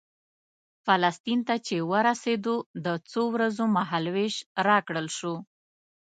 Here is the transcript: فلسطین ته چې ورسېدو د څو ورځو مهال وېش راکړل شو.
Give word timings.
فلسطین 0.85 1.39
ته 1.47 1.55
چې 1.65 1.75
ورسېدو 1.91 2.55
د 2.85 2.87
څو 3.11 3.21
ورځو 3.35 3.63
مهال 3.77 4.05
وېش 4.15 4.35
راکړل 4.67 5.07
شو. 5.17 5.35